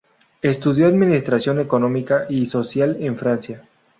Estudió 0.41 0.87
administración 0.87 1.59
económica 1.59 2.25
y 2.27 2.47
social 2.47 2.97
en 3.01 3.17
Francia. 3.17 3.61